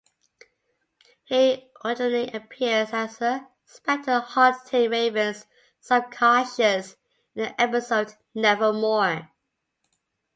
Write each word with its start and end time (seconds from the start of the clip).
He 1.25 1.69
originally 1.85 2.27
appears 2.33 2.89
as 2.91 3.21
a 3.21 3.47
spectre 3.67 4.19
haunting 4.21 4.89
Raven's 4.89 5.45
subconscious 5.79 6.95
in 7.35 7.43
the 7.43 7.61
episode 7.61 8.15
Nevermore. 8.33 9.29